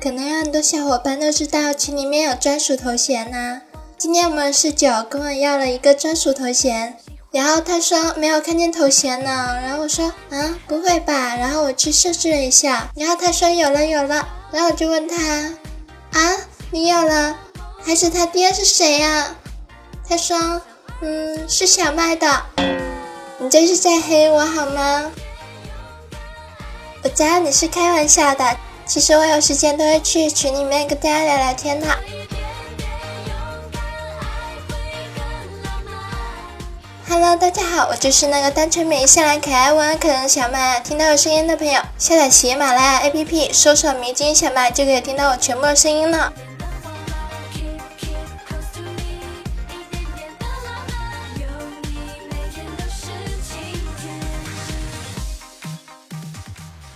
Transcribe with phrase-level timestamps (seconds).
[0.00, 3.60] 可能有很多小伙伴都知道群里面有专属头衔呢。
[3.98, 6.96] 今天我们十九跟我要了一个专属头衔，
[7.30, 15.16] 然后他说没有看见头衔呢，然后我说啊不会吧，然后我去设置了一下，然后他说有了有了，然后我就问他
[16.12, 16.36] 啊
[16.70, 17.36] 你有了，
[17.84, 19.36] 还是他爹是谁呀？
[20.08, 20.62] 他说
[21.02, 22.42] 嗯是小麦的，
[23.38, 25.12] 你这是在黑我好吗？
[27.04, 28.56] 我知道你是开玩笑的，
[28.90, 31.86] 其实我有时间都会去群里面跟大家聊聊天的。
[37.08, 40.80] Hello，大家好，我就是那个单纯美、善良、可爱、温可人的小麦。
[40.80, 46.32] 听到我声音的朋友，下载喜马拉雅 APP，搜索“迷津小麦”就可以听到我全部的声音了。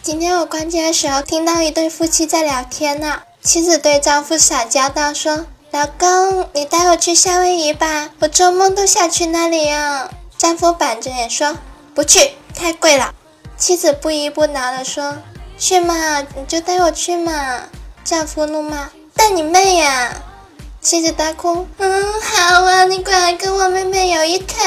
[0.05, 3.23] 今天我逛街的时候，听到一对夫妻在聊天呢。
[3.43, 10.11] 妻子对丈夫撒娇道：“说。”老公，你带我去夏威夷吧，我做梦都想去那里啊！
[10.37, 11.57] 丈夫板着脸说
[11.97, 13.15] ：“不去，太贵了。”
[13.57, 15.17] 妻子不依不挠地说
[15.57, 17.63] ：“去嘛，你就带我去嘛！”
[18.05, 20.15] 丈夫怒骂：“带你妹呀！”
[20.83, 24.59] 妻子大哭：“嗯，好啊，你快来跟我妹妹有一腿。”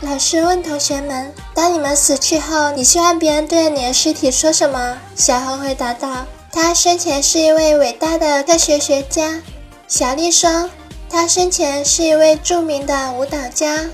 [0.00, 9.42] 老师问同学们：“当你们死去后，你希望别人对着你的尸体说什么？”小红回答道：“他生前是一位伟大的科学学家。”
[9.88, 10.70] 小丽说
[11.10, 13.86] ：“他生前是一位著名的舞蹈家。”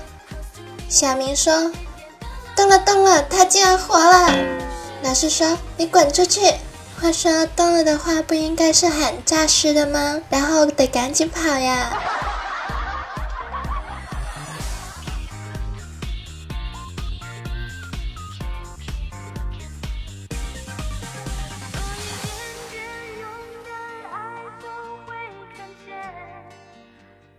[0.87, 1.71] 小明说
[2.55, 4.31] ：“动了动了，他竟然活了！”
[5.01, 6.53] 老师说：“你滚出去！”
[7.01, 10.21] 话说动了的话，不应该是喊诈尸的吗？
[10.29, 11.91] 然后得赶紧跑呀！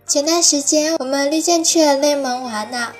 [0.07, 2.93] 前段时间我们丽健去了内蒙玩呢，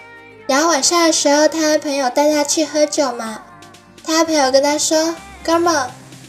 [0.46, 3.44] 然后晚上的时候，他的朋友带他去喝酒嘛。
[4.04, 5.74] 他的朋友跟他说：“哥们，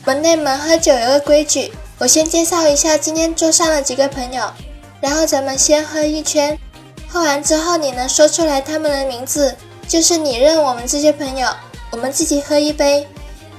[0.04, 4.52] 我们内蒙喝酒有个规矩，我先介绍一下今天桌上的几个朋友，
[5.00, 6.56] 然后咱们先喝一圈，
[7.08, 9.56] 喝完之后你能说出来他们的名字，
[9.88, 11.48] 就是你认我们这些朋友。
[11.90, 13.04] 我们自己喝一杯，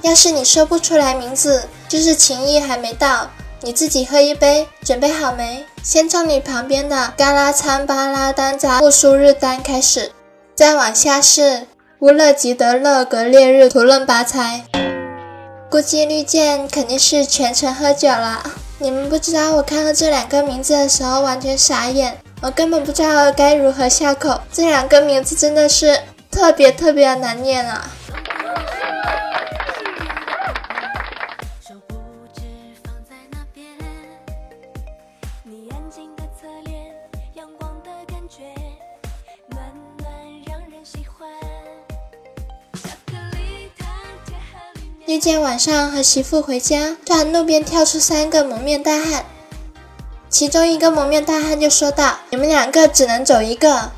[0.00, 3.30] 要是你说不出来名字，就是情谊还没到。”
[3.62, 5.66] 你自己喝一杯，准备好没？
[5.82, 10.12] 先从你旁边的嘎拉参巴拉丹扎木苏日丹开始，
[10.54, 11.66] 再往下是
[11.98, 14.64] 乌勒吉德勒格列日图伦巴猜。
[15.70, 18.42] 估计绿箭肯定是全程喝酒了。
[18.78, 24.40] 你们不知道，我看到这两个名字的时候完全傻眼，我根本不知道该如何下口。
[24.50, 26.00] 这两个名字真的是
[26.30, 27.90] 特别特别的难念啊！
[45.20, 49.26] 天晚上和媳妇回家，突然路边跳出三个蒙面大汉，
[50.30, 53.90] 其中一个蒙面大汉就说道：“你们两个只能走一个。”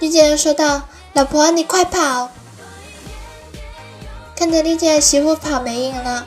[0.00, 0.82] 丽姐说道
[1.14, 2.30] ：“老婆，你快跑！”
[4.34, 6.26] 看着丽姐的媳妇跑没影了，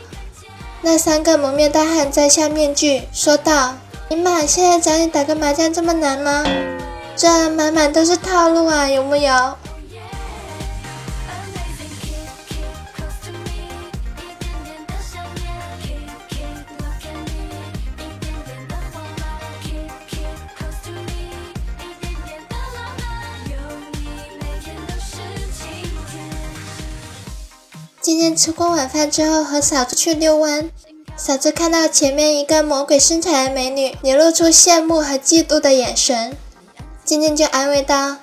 [0.82, 3.76] 那三个蒙面大汉摘下面具说道
[4.08, 6.46] ：“尼玛，现在找你打个麻将这么难吗？
[7.18, 9.56] 这满满都是套路啊，有木有？”
[28.14, 30.70] 今天吃过晚饭之后，和嫂子去遛弯。
[31.18, 36.38] 嫂子看到前面一个魔鬼身材的美女，流露出羡慕和嫉妒的眼神。
[37.04, 38.18] 今天就安慰道：“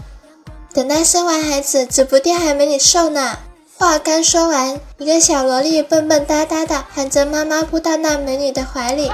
[0.72, 3.38] 等她生完孩子，指不定还没你瘦呢。”
[3.76, 9.10] 话刚说完，一个小萝莉笨笨哒哒的喊着妈妈扑到那美女的怀里。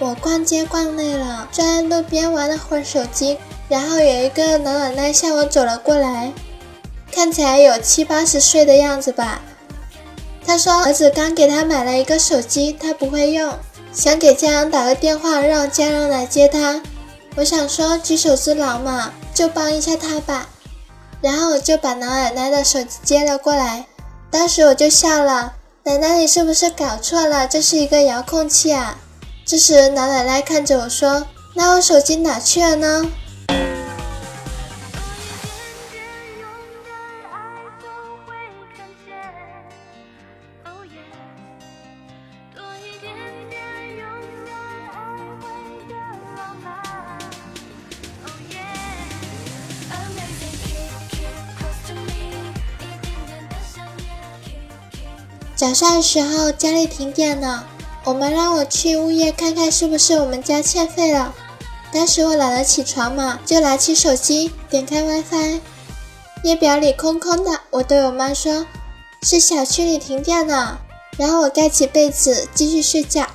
[0.00, 3.36] 我逛街逛累了，坐在路边玩了会儿手机，
[3.68, 6.32] 然后有一个老奶奶向我走了过来。
[7.10, 9.40] 看起来有七八十岁的样子吧。
[10.46, 13.52] 她说儿子刚给他买了一个手机，他不会用，
[13.92, 16.80] 想给家人打个电话，让家人来接他。
[17.34, 20.48] 我想说举手之劳嘛，就帮一下他吧。
[21.20, 23.86] 然后我就把老奶奶的手机接了过来，
[24.30, 25.54] 当时我就笑了。
[25.82, 27.48] 奶奶，你是不是搞错了？
[27.48, 28.98] 这是一个遥控器啊！
[29.50, 33.10] 这时老奶奶看着我说：“那我手机哪去了呢？”
[55.56, 57.66] 早上的时候家里停电了，
[58.08, 61.34] 我妈让我去物业看看是不是我们家欠费了。
[61.92, 65.60] 当时我懒得起床嘛，就拿起手机点开 WiFi，
[66.42, 67.60] 列表里空空的。
[67.68, 68.64] 我对我妈说
[69.20, 70.80] ：“是小区里停电了。”
[71.18, 73.26] 然后我盖起被子继续睡觉。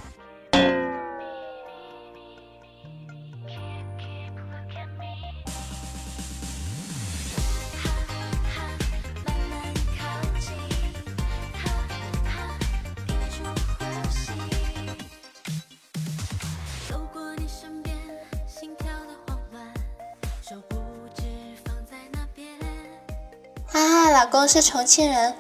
[24.43, 25.33] 公是重庆人，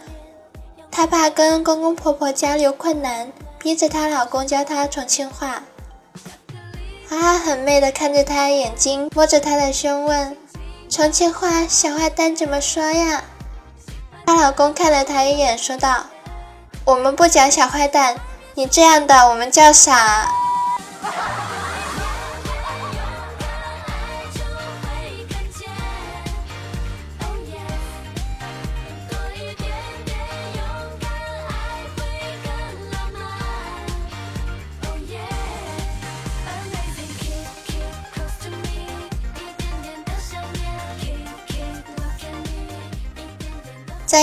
[0.89, 3.29] 她怕跟公公婆婆交流困难，
[3.59, 5.61] 逼着她老公教她重庆话。
[7.09, 10.37] 哈哈很媚的看着她眼睛，摸着她的胸问
[10.89, 13.25] ：“重庆话小坏蛋怎么说呀？”
[14.25, 16.05] 她老公看了她一眼，说道
[16.87, 18.15] ：“我们不讲小坏蛋，
[18.53, 20.29] 你这样的我们叫傻。”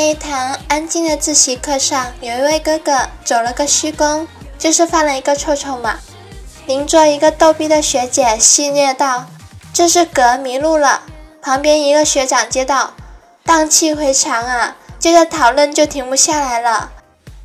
[0.01, 4.27] 在一堂安静的自习课上，有一位哥哥走了个虚功，
[4.59, 5.99] 就是犯了一个臭臭嘛。
[6.65, 9.27] 邻桌一个逗逼的学姐戏谑道
[9.75, 11.03] ：“这是格迷路了。”
[11.43, 12.95] 旁边一个学长接道
[13.45, 16.93] ：“荡气回肠啊！”接着讨论就停不下来了。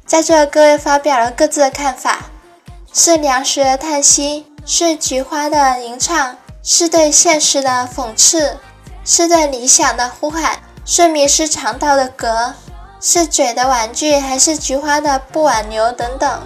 [0.06, 2.28] 在座的各位发表了各自的看法：
[2.94, 8.60] 是粮食的叹息，是菊花的吟唱，是对现实的讽刺，
[9.04, 10.60] 是对理想的呼喊。
[10.86, 12.54] 睡眠是肠道的嗝，
[13.02, 15.92] 是嘴的玩具，还是菊花的布挽留？
[15.92, 16.40] 等等。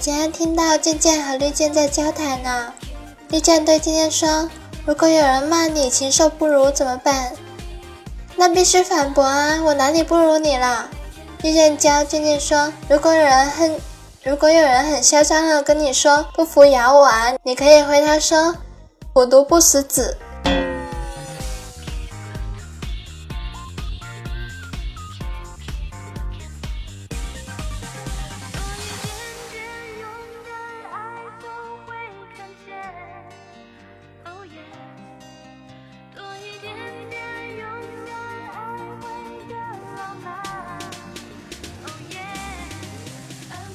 [0.00, 2.72] 今天听到渐渐和绿箭在交谈呢。
[3.28, 4.48] 绿箭对渐渐说
[4.86, 7.32] ：“如果有人骂你禽兽不如怎么办？”
[8.34, 9.60] 那必须反驳啊！
[9.62, 10.88] 我哪里不如你了？
[11.42, 13.78] 绿箭教渐渐说：“如果有人很，
[14.24, 18.54] 如果有人很嚣张的跟你说不服咬我啊，你可以回他说：
[19.12, 20.16] 虎毒不食子。”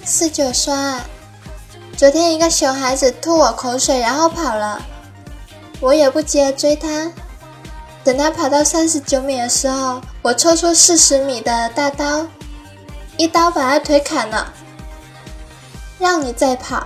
[0.07, 1.03] 四九说啊，
[1.97, 4.79] 昨天一个熊孩子吐我口水，然后跑了，
[5.79, 7.11] 我也不急着追他。
[8.03, 12.27] 等他跑到三十九米的时候，我抽出四十米的大刀，
[13.17, 14.53] 一刀把他腿砍了。
[15.97, 16.85] 让你再跑？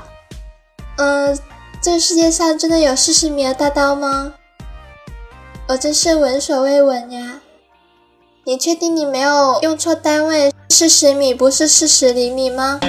[0.95, 1.37] 嗯，
[1.81, 4.33] 这世界上真的有四十米的大刀吗？
[5.67, 7.41] 我真是闻所未闻呀！
[8.45, 10.53] 你确定你没有用错单位？
[10.69, 12.79] 四十米不是四十厘米吗？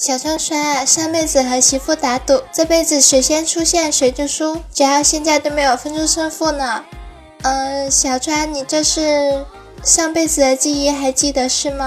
[0.00, 6.82] 小川说：“上辈子和媳妇打赌，这辈子谁先出现谁就输，只要现在都没有分出胜负呢。”
[7.44, 9.44] 嗯，小川，你这是
[9.84, 11.86] 上辈子的记忆还记得是吗？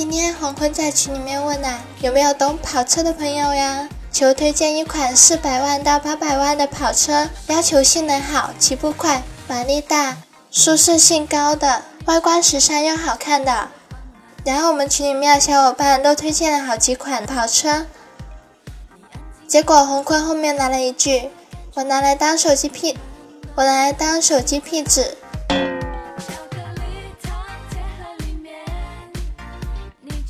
[0.00, 3.86] 今天黄坤在群里面问呐，有没有懂跑车的朋友呀？
[4.10, 10.16] 求推荐一款四百万到八百万的跑车，要求性能好、起步快、马力大、
[10.50, 13.68] 舒适性高的、外观时尚又好看的。
[14.42, 17.84] 然后我们群里面的小伙伴都推荐了好几款跑车，
[19.46, 21.28] 结果红坤后面来了一句
[21.76, 22.98] ：“我拿来当手机屁，
[23.54, 25.18] 我拿来当手机屁纸。”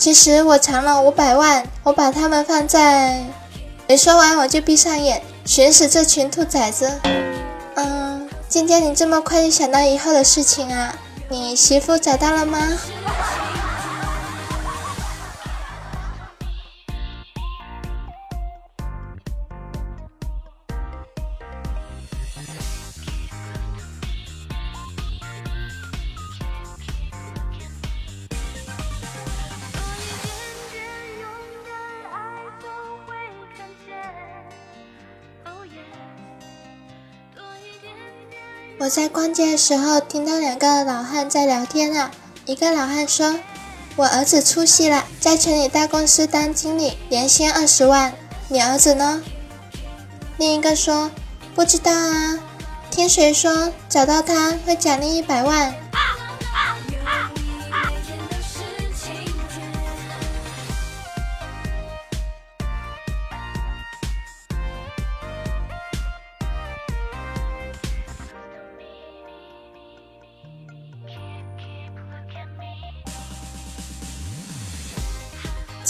[0.00, 3.22] 其实我藏了五百万，我把它们放在……”
[3.86, 6.90] 没说完我就闭上眼，寻死这群兔崽子。
[7.74, 10.94] 嗯，今天你这么快就想到以后的事情啊？
[11.28, 12.58] 你媳妇找到了吗？
[38.80, 42.10] 我在逛街的时候听到两个老汉在聊天啊，
[42.46, 43.38] 一个老汉说
[43.94, 48.14] ：“我儿子出息了，在城里大公司当经理，年薪二十万。
[48.48, 49.22] 你儿子呢？”
[50.38, 51.10] 另一个说
[51.54, 52.38] ：“不知道啊，
[52.90, 55.74] 听谁说找到他会奖励一百万。”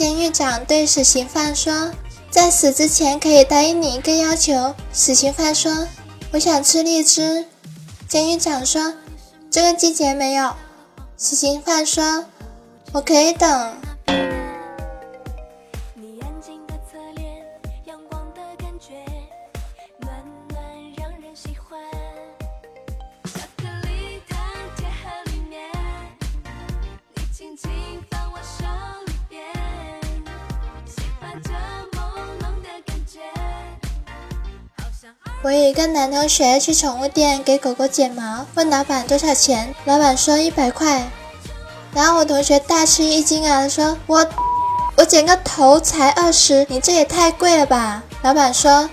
[0.01, 1.91] 监狱长对死刑犯说
[2.33, 5.87] ：“在死之前可以答应你一个要求。”死刑犯说
[6.33, 7.45] ：“我想吃荔枝。”
[8.09, 8.95] 监狱长说
[9.53, 10.55] ：“这个季节没有。”
[11.19, 12.25] 死刑犯说
[12.93, 13.73] ：“我可以等。”
[35.43, 41.11] 我有一个男同学去宠物店给狗狗剪毛，问老板多少钱，老板说一百块。
[41.95, 44.27] 然后我同学大吃一惊啊，说：“我
[44.99, 48.91] 我剪个头才二十，你这也太贵了吧？”老板说：“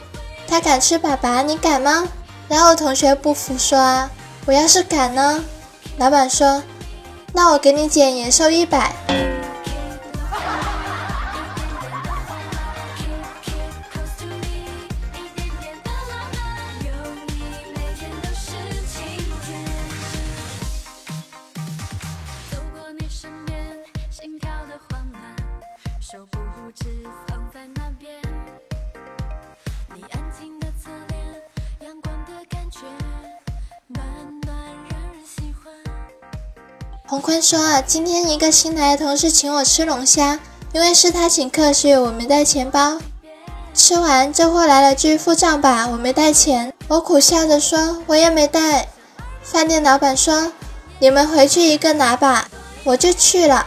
[0.48, 2.08] 他敢吃粑粑，你敢吗？”
[2.48, 4.10] 然后我同学不服说：“啊，
[4.46, 5.44] 我要是敢呢？”
[6.00, 6.64] 老板说
[7.34, 8.96] ：“那我给你剪也收一百。”
[37.10, 40.38] 洪坤说啊，今天一个新来的同事请我吃龙虾，
[40.74, 42.98] 因为是他请客，所以我没带钱包。
[43.74, 46.74] 吃完，这货来了句付账吧，我没带钱。
[46.90, 48.90] 我苦笑着说，我也没带。
[49.42, 50.52] 饭店老板说，
[51.00, 52.50] 你们回去一个拿吧，
[52.84, 53.66] 我就去了。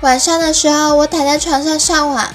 [0.00, 2.26] 晚上的时候，我躺在床上上网，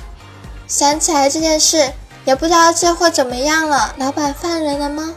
[0.70, 1.92] 想起来这件事，
[2.24, 5.14] 也不知道这货怎么样了，老板放人了吗？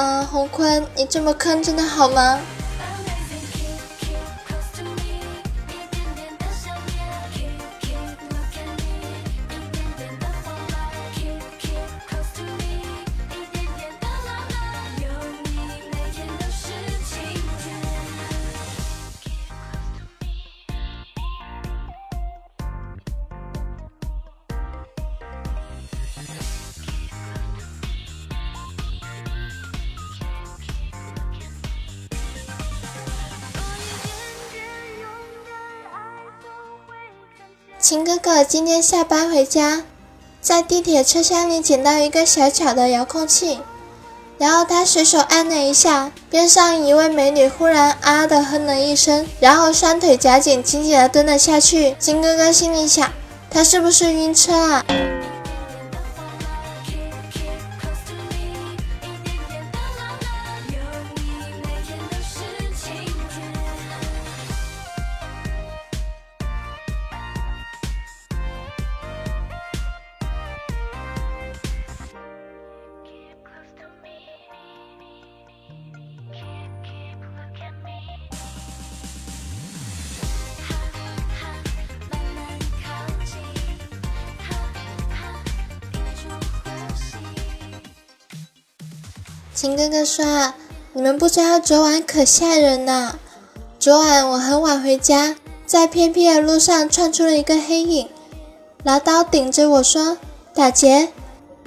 [0.00, 2.38] 嗯，洪坤，你这么坑真的好吗？
[38.48, 39.82] 今天下班回家，
[40.40, 43.58] 在地铁车厢里捡到一个小巧的遥控器，
[44.38, 51.96] 然后他随手按了一下，边上一位美女忽然啊的哼了一声，然后双腿夹紧，紧紧的蹲了下去。
[51.98, 53.10] 金哥哥心里想，
[53.50, 54.84] 他是不是晕车啊？
[89.60, 90.54] 秦哥哥说
[90.94, 93.18] ：“你们不知道昨晚可吓人了。
[93.80, 95.34] 昨晚我很晚回家，
[95.66, 98.08] 在偏僻的路上窜出了一个黑影，
[98.84, 100.16] 拿刀顶着我说
[100.54, 101.08] 打劫。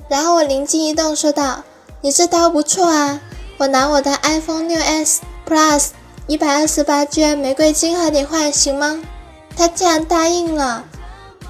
[0.08, 1.64] 然后我灵机一动说道
[2.00, 3.20] ：‘你这刀不错啊，
[3.58, 5.88] 我拿我的 iPhone 6s Plus
[6.28, 9.02] 一百二十八 G 玫瑰金和你换行吗？’
[9.58, 10.86] 他竟然答应了，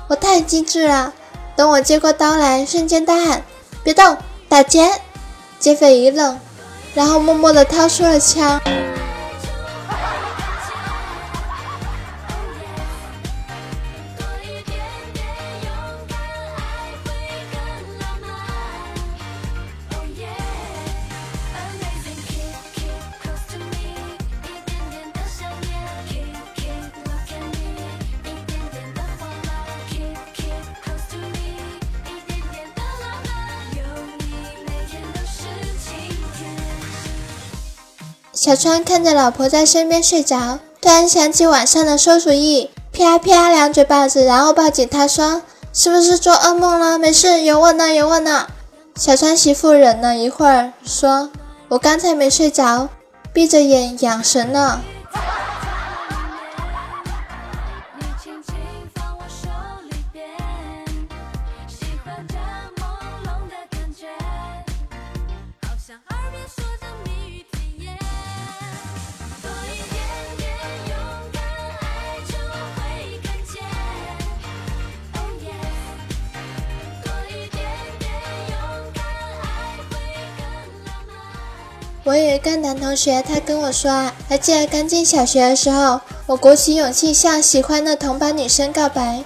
[0.08, 1.14] 我太机智了。
[1.56, 3.44] 等我接过刀来，瞬间大喊：
[3.84, 4.18] 别动，
[4.50, 4.90] 打劫！”
[5.62, 6.40] 劫匪一愣，
[6.96, 8.60] 然后默默地掏出了枪。
[38.42, 46.98] 小川看着老婆在身边睡着，突然想起晚上的馊主意，啪啪两嘴巴子，然后抱紧她说：“是不是做噩梦了？
[46.98, 48.48] 没事，有我呢，有我呢。”
[48.98, 51.30] 小川媳妇忍了一会儿，说
[51.70, 52.90] ：“我刚才没睡着，
[53.32, 54.82] 闭着眼养神呢。”
[82.04, 89.24] 我有一个男同学，他跟我说啊，还记得刚进小学的时候，我鼓起勇气向喜欢的同班女生告白，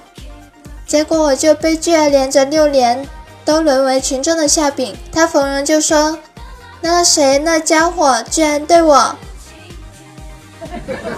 [0.85, 3.07] 结果我就悲剧的连着六年
[3.45, 4.93] 都沦为群众的笑柄。
[5.09, 6.19] 他逢人就说，
[6.81, 9.15] 那谁，那家伙居然对我。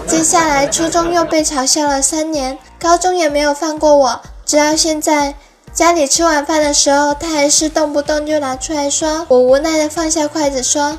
[0.06, 5.34] 接下来初中又被嘲笑了三年，高中也没有放过我，直到现在，
[5.74, 9.26] 家里吃晚饭的时候，他还是动不动就拿出来说。
[9.28, 10.98] 我无奈的放下筷子说。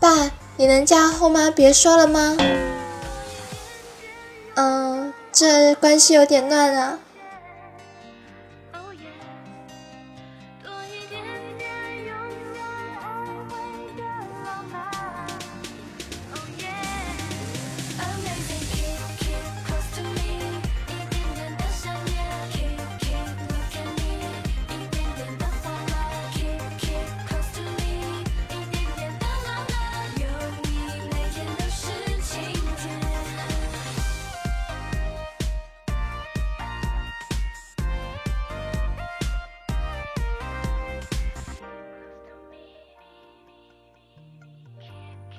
[0.00, 2.36] 爸，你能叫后妈别说了吗？
[4.54, 6.98] 嗯，这关系有点乱啊。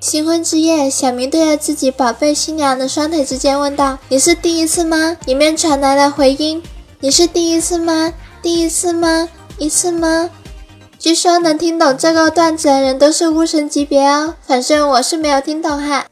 [0.10, 6.64] 新婚之夜，小明对着自己宝贝新娘的双腿之间问道：“你是第一次吗？”里面传来了回音
[7.00, 8.12] ：“你是第一次吗？
[8.42, 9.30] 第一次吗？
[9.60, 10.32] 一次吗？”
[10.98, 16.08] 据说能听懂这个段子的人都是巫神级别哦，反正我是没有听懂哈。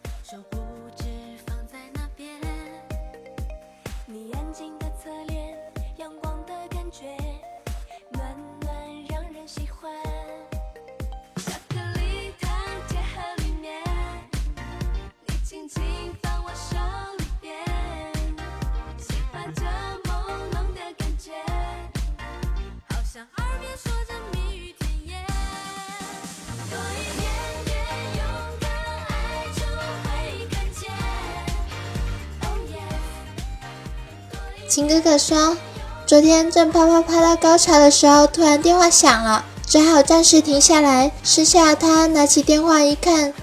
[34.77, 35.57] 秦哥哥说，
[36.05, 41.11] 昨天正啪啪啪到高潮的时候，突然电话响了，只好暂时停下来。
[41.23, 43.33] 私下，他拿起电话一看，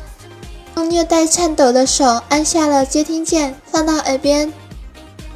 [0.76, 4.52] 用略带颤抖的手按下了接听键，放到耳边。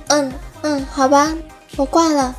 [0.06, 0.32] 嗯
[0.62, 1.34] 嗯，好吧。
[1.76, 2.36] 我挂了。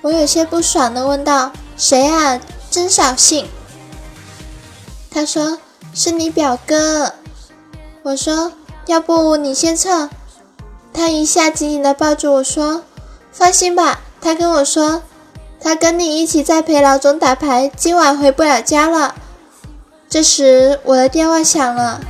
[0.00, 2.40] 我有些不爽的问道：“谁啊？
[2.70, 3.48] 真扫兴。”
[5.10, 5.58] 他说
[5.92, 7.14] ：“是你表哥。”
[8.04, 8.52] 我说
[8.86, 10.08] ：“要不你先撤。”
[10.92, 12.82] 他一下紧紧的抱住我说
[13.30, 15.02] ：“放心吧。”他跟我说
[15.60, 19.14] ：“他跟你一起在陪老总打牌，今晚回不了家了。”
[20.10, 22.00] 这时我的电话响了。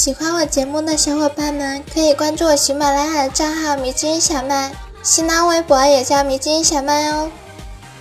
[0.00, 4.72] 喜欢我节目的小伙伴们，可以关注我喜马拉雅的账号“迷之音小麦”，
[5.04, 7.30] 新浪微博也叫“迷之音小麦”哦。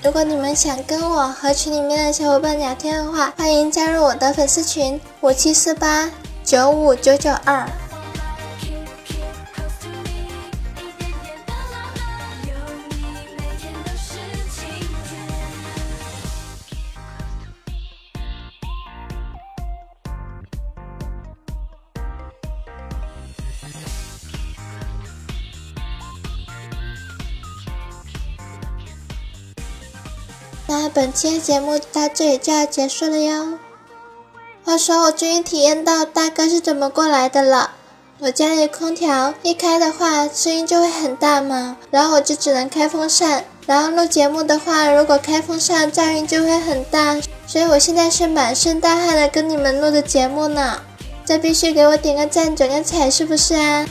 [0.02, 6.10] 如果你们想跟我和群里面的小伙伴聊天的话，欢迎加入我的粉丝群：五七四八
[6.42, 7.68] 九五九九二。
[31.00, 33.58] 本期的节目到这里就要结束了哟。
[34.66, 37.72] 话说我终于体验到大哥是怎么过来的了。
[38.20, 43.46] 我家里空调一开的话，声音就会很大嘛，然后我就只能开风扇。
[43.66, 47.16] 然后录节目的话，如果开风扇，噪音就会很大。
[47.48, 50.82] 所以我现在是满身大汗的跟你们录的节目呢。
[51.24, 53.86] 这必须给我点个赞，转个彩，是不是啊？